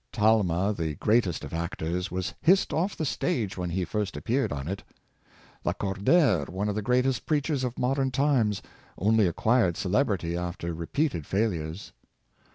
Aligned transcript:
Talma, 0.11 0.73
the 0.73 0.95
greatest 0.95 1.43
of 1.43 1.53
actors, 1.53 2.09
was 2.09 2.33
hissed 2.41 2.73
off 2.73 2.97
the 2.97 3.05
stage 3.05 3.55
when 3.55 3.69
he 3.69 3.85
first 3.85 4.17
appeared 4.17 4.51
on 4.51 4.67
it. 4.67 4.81
Lacordaire, 5.63 6.45
one 6.49 6.67
of 6.67 6.73
the 6.73 6.81
greatest 6.81 7.27
preachers 7.27 7.63
of 7.63 7.77
modern 7.77 8.09
times, 8.09 8.63
only 8.97 9.27
acquired 9.27 9.77
celebrity 9.77 10.35
after 10.35 10.73
repeated 10.73 11.27
failures. 11.27 11.91